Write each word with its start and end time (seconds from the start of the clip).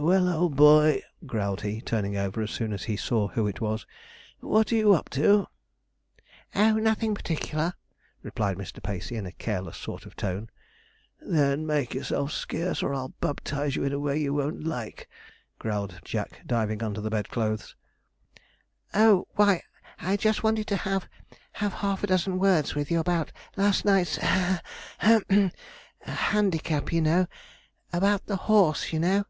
'Well, 0.00 0.28
old 0.32 0.54
boy' 0.56 1.02
growled 1.26 1.62
he, 1.62 1.80
turning 1.80 2.16
over 2.16 2.40
as 2.40 2.52
soon 2.52 2.72
as 2.72 2.84
he 2.84 2.96
saw 2.96 3.26
who 3.28 3.48
it 3.48 3.60
was, 3.60 3.84
'what 4.38 4.70
are 4.72 4.76
you 4.76 4.94
up 4.94 5.10
to?' 5.10 5.48
'Oh, 6.54 6.74
nothing 6.74 7.16
particular,' 7.16 7.74
replied 8.22 8.56
Mr. 8.56 8.80
Pacey, 8.80 9.16
in 9.16 9.26
a 9.26 9.32
careless 9.32 9.76
sort 9.76 10.06
of 10.06 10.14
tone. 10.14 10.50
'Then 11.20 11.66
make 11.66 11.94
yourself 11.94 12.30
scarce, 12.30 12.80
or 12.80 12.94
I'll 12.94 13.12
baptize 13.20 13.74
you 13.74 13.82
in 13.82 13.92
a 13.92 13.98
way 13.98 14.16
you 14.16 14.32
won't 14.32 14.62
like,' 14.64 15.08
growled 15.58 15.98
Jack, 16.04 16.42
diving 16.46 16.80
under 16.80 17.00
the 17.00 17.10
bedclothes. 17.10 17.74
'Oh, 18.94 19.26
why 19.34 19.62
I 19.98 20.16
just 20.16 20.44
wanted 20.44 20.68
to 20.68 20.76
have 20.76 21.08
have 21.54 21.72
half 21.72 22.04
a 22.04 22.06
dozen 22.06 22.38
words 22.38 22.74
with 22.76 22.88
you 22.92 23.00
about 23.00 23.32
our 23.56 23.64
last 23.64 23.84
night's' 23.84 24.16
(ha 24.18 24.60
hem 24.98 25.22
haw!) 25.28 25.50
'handicap, 26.02 26.92
you 26.92 27.02
know 27.02 27.26
about 27.92 28.26
the 28.26 28.36
horse, 28.46 28.92
you 28.92 29.00
know.' 29.00 29.24